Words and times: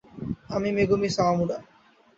আমি 0.49 0.69
মেগুমি 0.77 1.09
সাওয়ামুরা। 1.15 1.57